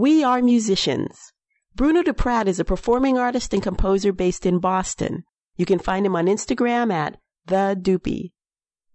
We 0.00 0.24
are 0.24 0.40
musicians. 0.40 1.34
Bruno 1.74 2.02
Duprat 2.02 2.46
is 2.46 2.58
a 2.58 2.64
performing 2.64 3.18
artist 3.18 3.52
and 3.52 3.62
composer 3.62 4.14
based 4.14 4.46
in 4.46 4.58
Boston. 4.58 5.24
You 5.58 5.66
can 5.66 5.78
find 5.78 6.06
him 6.06 6.16
on 6.16 6.24
Instagram 6.24 6.90
at 6.90 7.18
the 7.44 7.78
Doopy. 7.78 8.32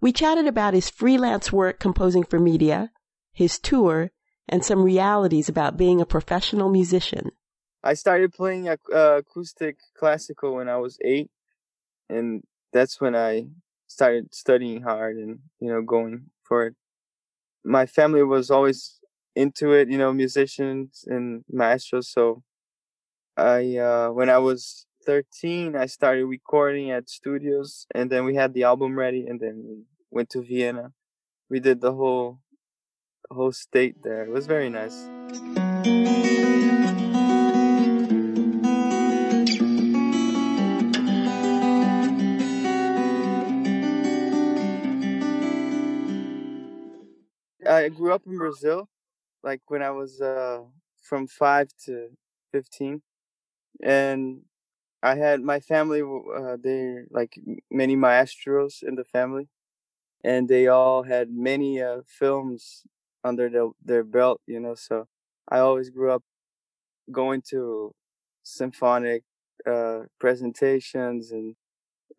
We 0.01 0.11
chatted 0.11 0.47
about 0.47 0.73
his 0.73 0.89
freelance 0.89 1.51
work 1.51 1.79
composing 1.79 2.23
for 2.23 2.39
media, 2.39 2.89
his 3.31 3.59
tour, 3.59 4.09
and 4.49 4.65
some 4.65 4.81
realities 4.81 5.47
about 5.47 5.77
being 5.77 6.01
a 6.01 6.07
professional 6.07 6.71
musician. 6.71 7.29
I 7.83 7.93
started 7.93 8.33
playing 8.33 8.67
uh, 8.67 8.75
acoustic 8.91 9.77
classical 9.95 10.55
when 10.55 10.67
I 10.67 10.77
was 10.77 10.97
eight, 11.05 11.29
and 12.09 12.41
that's 12.73 12.99
when 12.99 13.15
I 13.15 13.49
started 13.85 14.33
studying 14.33 14.81
hard 14.81 15.17
and 15.17 15.37
you 15.59 15.71
know 15.71 15.83
going 15.83 16.31
for 16.41 16.65
it. 16.65 16.75
My 17.63 17.85
family 17.85 18.23
was 18.23 18.49
always 18.49 18.99
into 19.35 19.73
it, 19.73 19.89
you 19.89 19.97
know, 19.97 20.13
musicians 20.13 21.05
and 21.07 21.43
maestros. 21.51 22.09
So 22.09 22.43
I, 23.37 23.77
uh, 23.77 24.09
when 24.09 24.29
I 24.29 24.37
was 24.37 24.85
13, 25.05 25.75
I 25.75 25.85
started 25.85 26.25
recording 26.25 26.91
at 26.91 27.09
studios, 27.09 27.85
and 27.93 28.09
then 28.09 28.25
we 28.25 28.35
had 28.35 28.53
the 28.53 28.63
album 28.63 28.97
ready, 28.97 29.27
and 29.27 29.39
then 29.39 29.63
we 29.67 29.83
went 30.09 30.29
to 30.31 30.41
Vienna. 30.41 30.93
We 31.49 31.59
did 31.59 31.81
the 31.81 31.93
whole 31.93 32.39
whole 33.31 33.51
state 33.51 34.03
there. 34.03 34.23
It 34.23 34.29
was 34.29 34.47
very 34.47 34.69
nice. 34.69 35.07
I 47.67 47.89
grew 47.89 48.13
up 48.13 48.23
in 48.25 48.37
Brazil, 48.37 48.87
like 49.45 49.61
when 49.69 49.83
I 49.83 49.91
was 49.91 50.21
uh, 50.21 50.61
from 51.03 51.27
five 51.27 51.69
to 51.85 52.09
fifteen, 52.53 53.03
and 53.83 54.41
I 55.03 55.15
had 55.15 55.41
my 55.41 55.59
family. 55.61 56.01
Uh, 56.03 56.57
they 56.61 57.03
like 57.11 57.39
many 57.71 57.95
maestros 57.95 58.83
in 58.87 58.95
the 58.95 59.05
family, 59.05 59.49
and 60.23 60.47
they 60.49 60.67
all 60.67 61.03
had 61.03 61.29
many 61.31 61.81
uh, 61.81 62.01
films 62.07 62.83
under 63.23 63.49
their 63.49 63.69
their 63.83 64.03
belt. 64.03 64.41
You 64.47 64.59
know, 64.61 64.75
so 64.75 65.07
I 65.49 65.59
always 65.59 65.89
grew 65.91 66.11
up 66.11 66.23
going 67.11 67.41
to 67.51 67.93
symphonic 68.43 69.23
uh, 69.67 70.01
presentations 70.19 71.31
and 71.31 71.55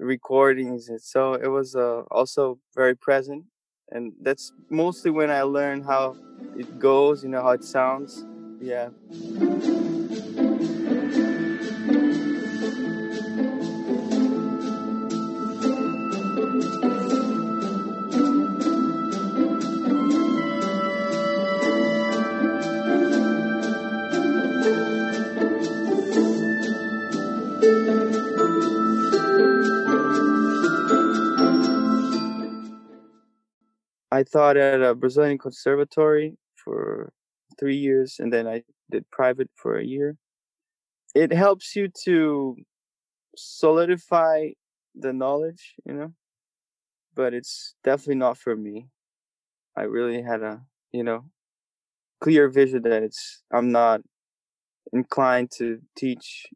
recordings, 0.00 0.88
and 0.88 1.00
so 1.02 1.34
it 1.34 1.48
was 1.48 1.76
uh, 1.76 2.02
also 2.10 2.58
very 2.74 2.96
present. 2.96 3.44
And 3.90 4.12
that's 4.20 4.52
mostly 4.68 5.10
when 5.10 5.30
I 5.30 5.42
learn 5.42 5.82
how 5.82 6.16
it 6.56 6.78
goes, 6.78 7.22
you 7.22 7.28
know, 7.28 7.42
how 7.42 7.50
it 7.50 7.64
sounds. 7.64 8.24
Yeah. 8.60 8.90
I 34.16 34.22
taught 34.22 34.56
at 34.56 34.80
a 34.80 34.94
Brazilian 34.94 35.36
conservatory 35.36 36.38
for 36.64 37.12
three 37.58 37.76
years, 37.76 38.16
and 38.18 38.32
then 38.32 38.46
I 38.46 38.62
did 38.90 39.04
private 39.10 39.50
for 39.54 39.76
a 39.76 39.84
year. 39.84 40.16
It 41.14 41.34
helps 41.34 41.76
you 41.76 41.88
to 42.04 42.56
solidify 43.36 44.52
the 44.94 45.12
knowledge, 45.12 45.74
you 45.84 45.92
know, 45.92 46.14
but 47.14 47.34
it's 47.34 47.74
definitely 47.84 48.14
not 48.14 48.38
for 48.38 48.56
me. 48.56 48.88
I 49.76 49.82
really 49.82 50.22
had 50.22 50.40
a, 50.42 50.62
you 50.92 51.04
know, 51.04 51.26
clear 52.22 52.48
vision 52.48 52.82
that 52.84 53.02
it's 53.02 53.42
I'm 53.52 53.70
not 53.70 54.00
inclined 54.94 55.50
to 55.58 55.80
teach. 55.94 56.46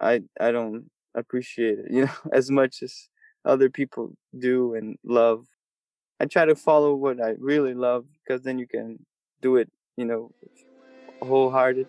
I 0.00 0.22
I 0.38 0.52
don't 0.52 0.90
appreciate 1.14 1.78
it, 1.78 1.86
you 1.90 2.04
know, 2.04 2.18
as 2.32 2.50
much 2.50 2.82
as 2.82 3.08
other 3.46 3.70
people 3.70 4.12
do 4.38 4.74
and 4.74 4.98
love 5.04 5.46
I 6.18 6.24
try 6.24 6.46
to 6.46 6.54
follow 6.54 6.94
what 6.94 7.20
I 7.20 7.34
really 7.38 7.74
love 7.74 8.06
because 8.24 8.42
then 8.42 8.58
you 8.58 8.66
can 8.66 9.04
do 9.42 9.56
it, 9.56 9.70
you 9.96 10.06
know, 10.06 10.32
wholehearted. 11.20 11.86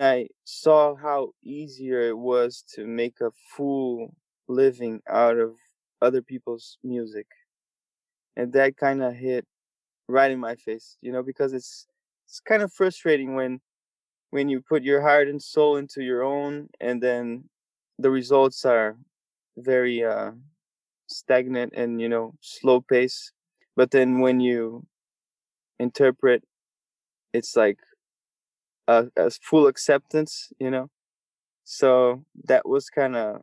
I 0.00 0.28
saw 0.44 0.96
how 0.96 1.34
easier 1.44 2.00
it 2.08 2.18
was 2.18 2.64
to 2.74 2.84
make 2.84 3.20
a 3.20 3.30
full 3.54 4.16
living 4.48 5.02
out 5.08 5.38
of 5.38 5.54
other 6.02 6.22
people's 6.22 6.78
music. 6.82 7.26
And 8.34 8.52
that 8.54 8.76
kind 8.76 9.02
of 9.02 9.14
hit 9.14 9.46
right 10.10 10.30
in 10.30 10.40
my 10.40 10.56
face, 10.56 10.96
you 11.02 11.12
know, 11.12 11.22
because 11.22 11.52
it's 11.52 11.86
it's 12.26 12.40
kind 12.40 12.62
of 12.62 12.72
frustrating 12.72 13.34
when 13.34 13.60
when 14.30 14.48
you 14.48 14.60
put 14.60 14.82
your 14.82 15.02
heart 15.02 15.28
and 15.28 15.42
soul 15.42 15.76
into 15.76 16.02
your 16.02 16.22
own 16.22 16.68
and 16.80 17.02
then 17.02 17.44
the 17.98 18.10
results 18.10 18.64
are 18.64 18.96
very 19.58 20.04
uh 20.04 20.32
stagnant 21.08 21.72
and 21.76 22.00
you 22.00 22.08
know 22.08 22.34
slow 22.40 22.80
pace 22.80 23.32
but 23.76 23.90
then 23.90 24.20
when 24.20 24.40
you 24.40 24.86
interpret 25.80 26.44
it's 27.32 27.56
like 27.56 27.78
a, 28.88 29.06
a 29.16 29.30
full 29.30 29.66
acceptance 29.66 30.52
you 30.58 30.70
know? 30.70 30.90
So 31.64 32.24
that 32.44 32.68
was 32.68 32.90
kind 32.90 33.16
of 33.16 33.42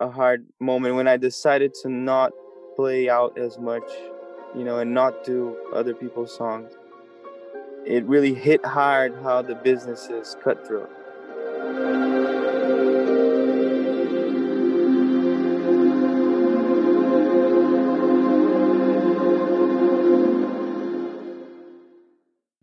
a 0.00 0.10
hard 0.10 0.46
moment 0.60 0.96
when 0.96 1.08
i 1.08 1.16
decided 1.16 1.74
to 1.74 1.88
not 1.88 2.32
play 2.76 3.08
out 3.08 3.32
as 3.36 3.58
much 3.58 4.12
you 4.54 4.64
know, 4.64 4.78
and 4.78 4.92
not 4.94 5.24
do 5.24 5.56
other 5.74 5.94
people's 5.94 6.36
songs. 6.36 6.72
It 7.84 8.04
really 8.04 8.34
hit 8.34 8.64
hard 8.64 9.14
how 9.22 9.42
the 9.42 9.54
business 9.54 10.08
is 10.08 10.36
cutthroat. 10.42 10.90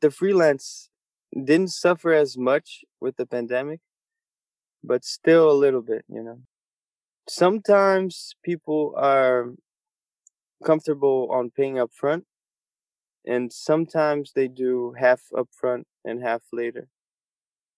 The 0.02 0.12
freelance 0.12 0.90
didn't 1.34 1.70
suffer 1.70 2.14
as 2.14 2.38
much 2.38 2.84
with 3.02 3.18
the 3.18 3.26
pandemic, 3.26 3.80
but 4.84 5.04
still 5.04 5.52
a 5.52 5.54
little 5.54 5.82
bit, 5.82 6.06
you 6.08 6.22
know. 6.22 6.42
Sometimes 7.28 8.36
people 8.44 8.94
are 8.96 9.56
comfortable 10.66 11.30
on 11.32 11.52
paying 11.52 11.80
up 11.80 11.92
front 11.94 12.26
and 13.26 13.52
sometimes 13.54 14.34
they 14.36 14.48
do 14.48 14.94
half 14.98 15.22
up 15.38 15.48
front 15.52 15.88
and 16.04 16.22
half 16.22 16.42
later. 16.52 16.88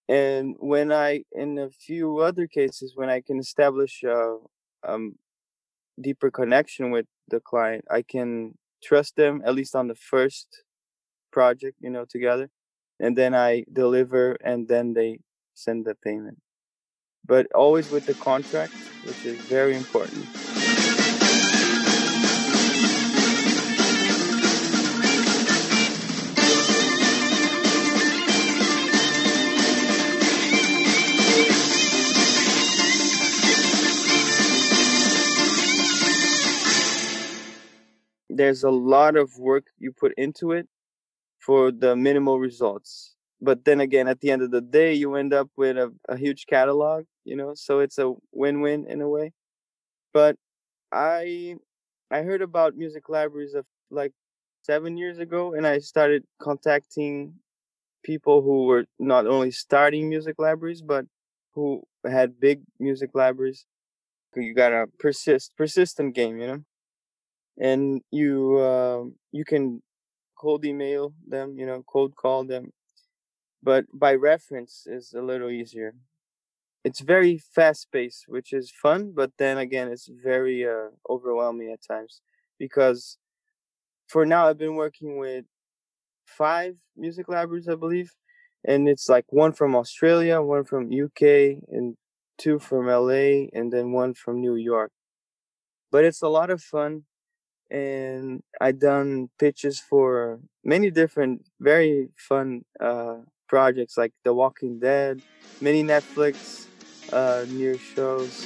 And 0.10 0.56
when 0.60 0.92
i 0.92 1.24
in 1.34 1.58
a 1.58 1.70
few 1.70 2.20
other 2.20 2.48
cases 2.48 2.94
when 2.96 3.10
i 3.10 3.20
can 3.20 3.40
establish 3.40 4.04
a 4.04 4.38
um, 4.88 5.16
deeper 6.00 6.32
connection 6.32 6.92
with 6.92 7.08
the 7.28 7.42
client 7.42 7.84
i 7.92 8.02
can 8.02 8.54
trust 8.82 9.18
them 9.18 9.42
at 9.46 9.54
least 9.54 9.76
on 9.76 9.88
the 9.88 9.96
first 9.96 10.64
project 11.32 11.76
you 11.82 11.90
know 11.90 12.06
together 12.08 12.50
and 13.02 13.18
then 13.18 13.36
i 13.36 13.66
deliver 13.74 14.38
and 14.46 14.70
then 14.70 14.94
they 14.94 15.20
send 15.56 15.86
the 15.86 15.96
payment. 15.96 16.40
But 17.26 17.48
always 17.54 17.92
with 17.92 18.06
the 18.06 18.14
contract 18.14 18.74
which 19.04 19.26
is 19.26 19.38
very 19.42 19.76
important 19.76 20.26
there's 38.48 38.64
a 38.64 38.72
lot 38.72 39.16
of 39.18 39.38
work 39.38 39.68
you 39.80 39.92
put 39.92 40.14
into 40.18 40.52
it 40.52 40.68
for 41.40 41.72
the 41.72 41.96
minimal 41.96 42.40
results 42.40 43.16
but 43.42 43.66
then 43.66 43.82
again 43.82 44.08
at 44.08 44.20
the 44.22 44.32
end 44.32 44.42
of 44.42 44.52
the 44.52 44.62
day 44.62 44.94
you 44.94 45.16
end 45.16 45.34
up 45.34 45.50
with 45.58 45.78
a, 45.78 45.94
a 46.10 46.18
huge 46.18 46.46
catalog 46.48 47.06
you 47.26 47.36
know 47.36 47.54
so 47.56 47.80
it's 47.80 47.98
a 48.00 48.14
win-win 48.34 48.86
in 48.90 49.02
a 49.02 49.10
way 49.10 49.32
but 50.14 50.36
i 50.92 51.56
i 52.12 52.24
heard 52.24 52.42
about 52.44 52.78
music 52.78 53.10
libraries 53.10 53.56
of 53.56 53.66
like 53.92 54.14
seven 54.64 54.98
years 54.98 55.20
ago 55.20 55.54
and 55.54 55.68
i 55.68 55.80
started 55.80 56.24
contacting 56.42 57.34
people 58.04 58.42
who 58.42 58.66
were 58.66 58.86
not 59.00 59.28
only 59.28 59.52
starting 59.52 60.10
music 60.10 60.36
libraries 60.40 60.82
but 60.82 61.06
who 61.56 61.84
had 62.10 62.40
big 62.40 62.62
music 62.80 63.12
libraries. 63.16 63.66
You 64.36 64.54
gotta 64.56 64.88
persist, 65.00 65.58
persistent 65.58 66.16
game, 66.16 66.40
you 66.40 66.48
know. 66.48 66.64
And 67.60 68.02
you 68.12 68.58
uh, 68.58 69.04
you 69.32 69.46
can 69.46 69.82
cold 70.38 70.66
email 70.66 71.14
them, 71.28 71.58
you 71.58 71.66
know, 71.66 71.84
cold 71.88 72.16
call 72.16 72.44
them, 72.46 72.72
but 73.64 73.86
by 73.94 74.14
reference 74.14 74.86
is 74.86 75.14
a 75.14 75.22
little 75.22 75.50
easier. 75.50 75.96
It's 76.84 77.02
very 77.02 77.38
fast 77.38 77.92
paced, 77.92 78.26
which 78.28 78.54
is 78.54 78.72
fun, 78.72 79.12
but 79.16 79.32
then 79.38 79.58
again, 79.58 79.90
it's 79.90 80.10
very 80.24 80.66
uh, 80.68 80.90
overwhelming 81.10 81.72
at 81.72 81.82
times 81.86 82.22
because 82.60 83.18
for 84.08 84.26
now 84.26 84.48
I've 84.48 84.58
been 84.58 84.76
working 84.76 85.18
with 85.18 85.46
five 86.26 86.76
music 86.96 87.28
libraries, 87.28 87.68
I 87.68 87.76
believe, 87.76 88.12
and 88.64 88.88
it's 88.88 89.10
like 89.10 89.26
one 89.30 89.54
from 89.54 89.76
Australia, 89.76 90.42
one 90.42 90.64
from 90.64 90.92
UK, 90.92 91.62
and 91.70 91.96
two 92.38 92.60
from 92.60 92.88
LA, 92.88 93.48
and 93.54 93.72
then 93.72 93.92
one 93.92 94.14
from 94.14 94.42
New 94.42 94.56
York. 94.56 94.92
But 95.92 96.06
it's 96.06 96.22
a 96.22 96.28
lot 96.28 96.50
of 96.50 96.62
fun, 96.62 97.04
and 97.70 98.44
I 98.62 98.72
done 98.72 99.30
pitches 99.38 99.80
for 99.80 100.40
many 100.64 100.90
different, 100.92 101.46
very 101.60 102.10
fun 102.18 102.64
uh, 102.80 103.18
projects 103.48 103.98
like 103.98 104.14
The 104.24 104.34
Walking 104.34 104.80
Dead, 104.80 105.22
many 105.62 105.84
Netflix 105.84 106.68
uh, 107.12 107.46
new 107.50 107.78
shows. 107.78 108.46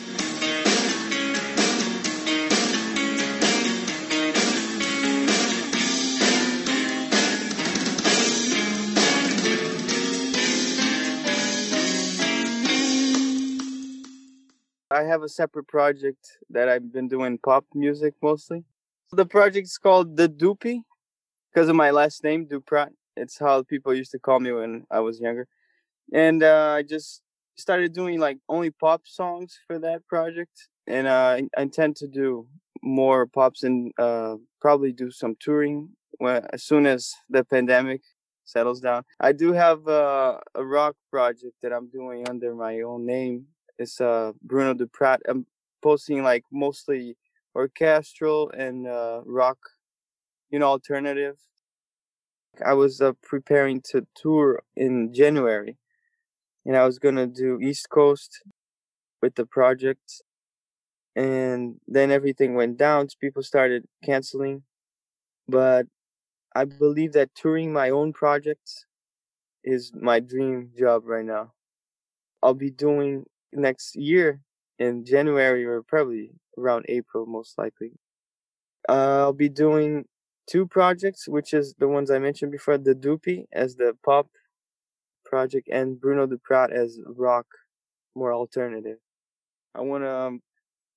I 14.92 15.04
have 15.04 15.24
a 15.24 15.30
separate 15.30 15.70
project 15.70 16.38
that 16.50 16.68
I've 16.68 16.92
been 16.92 17.08
doing 17.08 17.38
pop 17.38 17.66
music 17.74 18.14
mostly. 18.22 18.66
The 19.12 19.26
project's 19.26 19.78
called 19.78 20.16
The 20.16 20.30
Doopy 20.30 20.84
because 21.54 21.68
of 21.70 21.76
my 21.76 21.92
last 21.92 22.24
name, 22.24 22.48
Duprat. 22.48 22.90
It's 23.18 23.38
how 23.38 23.64
people 23.64 23.94
used 23.94 24.12
to 24.12 24.20
call 24.20 24.40
me 24.40 24.52
when 24.52 24.86
I 24.90 25.02
was 25.02 25.20
younger. 25.20 25.48
And 26.14 26.44
uh, 26.44 26.76
I 26.78 26.84
just 26.84 27.22
started 27.58 27.94
doing 27.94 28.20
like 28.20 28.38
only 28.48 28.72
pop 28.72 29.02
songs 29.06 29.60
for 29.68 29.80
that 29.80 30.08
project. 30.08 30.70
And 30.88 31.08
uh, 31.08 31.40
I 31.56 31.62
intend 31.62 31.98
to 31.98 32.08
do 32.08 32.48
more 32.82 33.28
pops 33.28 33.64
and 33.64 33.92
uh, 33.98 34.36
probably 34.62 34.94
do 34.94 35.12
some 35.12 35.36
touring 35.40 35.90
when, 36.18 36.46
as 36.54 36.64
soon 36.64 36.86
as 36.86 37.14
the 37.30 37.44
pandemic 37.44 38.02
settles 38.46 38.80
down. 38.80 39.04
I 39.20 39.34
do 39.34 39.54
have 39.54 39.88
uh, 39.88 40.38
a 40.56 40.66
rock 40.66 40.96
project 41.10 41.56
that 41.62 41.74
I'm 41.74 41.90
doing 41.90 42.28
under 42.30 42.56
my 42.56 42.82
own 42.82 43.06
name 43.06 43.48
it's 43.82 44.00
uh 44.00 44.32
Bruno 44.44 44.74
Duprat. 44.74 45.20
I'm 45.28 45.46
posting 45.82 46.24
like 46.24 46.46
mostly 46.52 47.18
orchestral 47.56 48.50
and 48.52 48.88
uh, 48.88 49.22
rock, 49.26 49.58
you 50.50 50.60
know, 50.60 50.68
alternative. 50.68 51.38
I 52.66 52.74
was 52.74 53.02
uh, 53.02 53.14
preparing 53.24 53.82
to 53.92 54.06
tour 54.16 54.62
in 54.76 55.14
January, 55.14 55.78
and 56.66 56.76
I 56.76 56.86
was 56.86 57.00
gonna 57.00 57.28
do 57.28 57.60
East 57.62 57.90
Coast 57.90 58.44
with 59.22 59.36
the 59.36 59.46
project, 59.46 60.22
and 61.16 61.80
then 61.88 62.12
everything 62.12 62.56
went 62.56 62.78
down. 62.78 63.10
So 63.10 63.16
people 63.22 63.44
started 63.44 63.86
canceling, 64.04 64.64
but 65.48 65.88
I 66.56 66.66
believe 66.66 67.14
that 67.14 67.36
touring 67.36 67.74
my 67.74 67.90
own 67.90 68.14
projects 68.14 68.86
is 69.64 69.92
my 69.96 70.20
dream 70.20 70.72
job 70.78 71.04
right 71.06 71.26
now. 71.26 71.54
I'll 72.44 72.54
be 72.54 72.72
doing 72.72 73.26
next 73.54 73.96
year 73.96 74.42
in 74.80 75.06
January 75.06 75.66
or 75.66 75.84
probably 75.84 76.32
around 76.58 76.86
April, 76.90 77.26
most 77.26 77.58
likely. 77.58 77.94
Uh, 78.88 79.20
I'll 79.20 79.34
be 79.34 79.50
doing 79.50 80.06
two 80.48 80.66
projects, 80.66 81.28
which 81.28 81.54
is 81.54 81.76
the 81.78 81.88
ones 81.88 82.12
I 82.12 82.20
mentioned 82.20 82.52
before, 82.52 82.78
the 82.78 82.96
Doopy 82.96 83.46
as 83.54 83.76
the 83.76 83.96
pop 84.04 84.28
project 85.26 85.70
and 85.72 86.00
Bruno 86.00 86.28
Duprat 86.28 86.72
as 86.72 87.00
rock, 87.06 87.46
more 88.16 88.34
alternative. 88.34 88.98
I 89.74 89.82
want 89.82 90.04
to 90.04 90.14
um, 90.14 90.42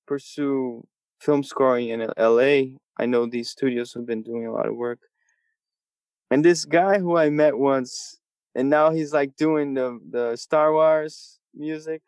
pursue 0.07 0.85
film 1.19 1.43
scoring 1.43 1.89
in 1.89 2.01
LA. 2.17 2.77
I 2.97 3.05
know 3.05 3.25
these 3.25 3.49
studios 3.49 3.93
have 3.93 4.05
been 4.05 4.23
doing 4.23 4.45
a 4.45 4.51
lot 4.51 4.67
of 4.67 4.75
work. 4.75 4.99
And 6.31 6.43
this 6.43 6.65
guy 6.65 6.99
who 6.99 7.17
I 7.17 7.29
met 7.29 7.57
once, 7.57 8.19
and 8.55 8.69
now 8.69 8.91
he's 8.91 9.13
like 9.13 9.35
doing 9.35 9.73
the 9.73 9.99
the 10.09 10.35
Star 10.35 10.73
Wars 10.73 11.39
music 11.53 12.01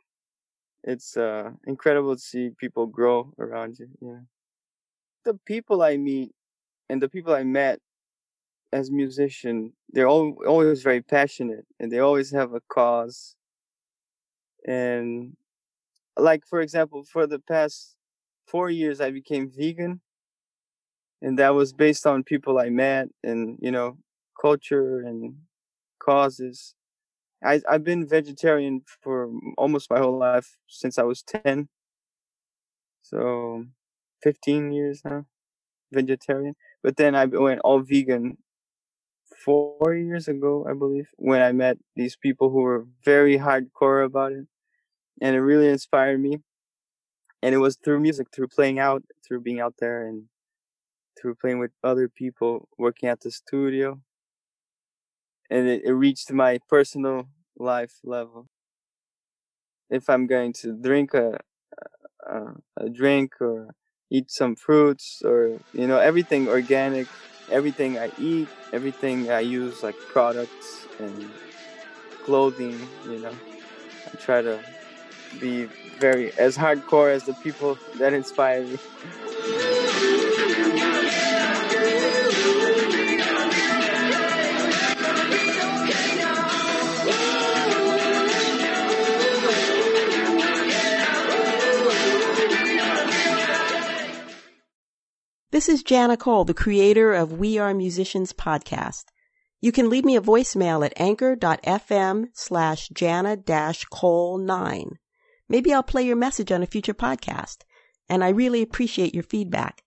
it's 0.84 1.18
uh 1.18 1.52
incredible 1.66 2.16
to 2.16 2.22
see 2.22 2.52
people 2.60 2.86
grow 2.88 3.34
around 3.40 3.78
you 3.80 3.88
yeah. 4.02 4.20
The 5.26 5.34
people 5.46 5.82
i 5.82 5.98
meet 5.98 6.32
and 6.90 7.02
the 7.02 7.10
people 7.10 7.34
i 7.34 7.44
met 7.44 7.80
as 8.72 8.92
musician 8.92 9.74
they're 9.90 10.08
all, 10.08 10.36
always 10.46 10.84
very 10.84 11.02
passionate 11.02 11.66
and 11.80 11.92
they 11.92 12.00
always 12.00 12.32
have 12.32 12.54
a 12.54 12.62
cause. 12.70 13.36
And 14.68 15.36
like 16.18 16.46
for 16.46 16.62
example 16.62 17.04
for 17.04 17.28
the 17.28 17.40
past 17.40 17.96
four 18.46 18.70
years 18.70 19.02
i 19.02 19.12
became 19.12 19.50
vegan. 19.50 20.02
And 21.22 21.40
that 21.40 21.56
was 21.56 21.74
based 21.74 22.06
on 22.06 22.24
people 22.24 22.60
i 22.60 22.70
met 22.70 23.10
and 23.24 23.58
you 23.62 23.72
know 23.72 23.98
culture 24.40 25.00
and 25.00 25.36
causes 26.00 26.76
I 27.44 27.62
I've 27.70 27.84
been 27.84 28.08
vegetarian 28.08 28.82
for 29.02 29.30
almost 29.58 29.90
my 29.90 30.00
whole 30.00 30.18
life 30.18 30.58
since 30.68 30.98
I 30.98 31.04
was 31.04 31.22
ten. 31.24 31.70
So, 33.04 33.66
fifteen 34.24 34.72
years 34.72 35.02
now, 35.06 35.26
vegetarian. 35.94 36.56
But 36.84 36.98
then 36.98 37.16
I 37.16 37.26
went 37.26 37.62
all 37.62 37.80
vegan 37.82 38.38
four 39.46 39.96
years 39.96 40.28
ago, 40.28 40.66
I 40.70 40.74
believe, 40.74 41.10
when 41.18 41.42
I 41.42 41.52
met 41.52 41.78
these 41.96 42.16
people 42.16 42.50
who 42.50 42.62
were 42.62 42.86
very 43.06 43.38
hardcore 43.38 44.06
about 44.06 44.34
it, 44.34 44.46
and 45.22 45.36
it 45.36 45.42
really 45.42 45.70
inspired 45.70 46.20
me. 46.20 46.40
And 47.44 47.54
it 47.56 47.60
was 47.60 47.78
through 47.78 48.00
music, 48.00 48.28
through 48.34 48.48
playing 48.50 48.80
out, 48.80 49.04
through 49.26 49.42
being 49.42 49.60
out 49.60 49.76
there, 49.80 50.08
and 50.08 50.26
through 51.20 51.36
playing 51.36 51.60
with 51.60 51.72
other 51.84 52.10
people, 52.10 52.68
working 52.78 53.10
at 53.10 53.22
the 53.22 53.32
studio 53.32 54.02
and 55.50 55.68
it, 55.68 55.84
it 55.86 55.94
reached 55.94 56.32
my 56.32 56.60
personal 56.70 57.30
life 57.58 58.00
level. 58.04 58.48
If 59.90 60.10
I'm 60.10 60.28
going 60.28 60.54
to 60.62 60.74
drink 60.74 61.14
a, 61.14 61.40
a, 62.28 62.42
a 62.78 62.90
drink 62.90 63.34
or 63.42 63.76
eat 64.12 64.32
some 64.32 64.56
fruits 64.56 65.22
or 65.26 65.60
you 65.74 65.88
know 65.88 66.00
everything 66.00 66.48
organic, 66.48 67.10
everything 67.50 67.98
I 68.00 68.12
eat, 68.18 68.52
everything 68.74 69.32
I 69.32 69.42
use 69.42 69.84
like 69.84 69.98
products 70.08 70.88
and 71.00 71.36
clothing, 72.22 72.92
you 73.04 73.20
know, 73.20 73.42
I 74.08 74.12
try 74.20 74.42
to 74.42 74.66
be 75.38 75.68
very 76.00 76.34
as 76.38 76.58
hardcore 76.58 77.14
as 77.14 77.26
the 77.26 77.36
people 77.36 77.80
that 77.96 78.14
inspire 78.14 78.66
me. 78.68 78.80
This 95.58 95.70
is 95.70 95.82
Jana 95.82 96.18
Cole, 96.18 96.46
the 96.46 96.54
creator 96.54 97.16
of 97.16 97.40
We 97.40 97.58
Are 97.58 97.74
Musicians 97.74 98.32
podcast. 98.32 99.06
You 99.60 99.72
can 99.72 99.90
leave 99.90 100.06
me 100.06 100.16
a 100.16 100.22
voicemail 100.22 100.86
at 100.86 100.94
anchor.fm 100.98 102.26
slash 102.36 102.90
jana 102.90 103.38
cole 103.90 104.38
9. 104.38 105.00
Maybe 105.50 105.74
I'll 105.74 105.82
play 105.82 106.04
your 106.04 106.16
message 106.16 106.52
on 106.52 106.62
a 106.62 106.68
future 106.68 106.94
podcast, 106.94 107.64
and 108.08 108.24
I 108.24 108.30
really 108.30 108.62
appreciate 108.62 109.16
your 109.16 109.24
feedback. 109.24 109.82